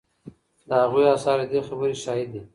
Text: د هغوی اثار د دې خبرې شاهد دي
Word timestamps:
د 0.67 0.69
هغوی 0.83 1.05
اثار 1.15 1.37
د 1.43 1.49
دې 1.51 1.59
خبرې 1.67 1.95
شاهد 2.03 2.27
دي 2.33 2.41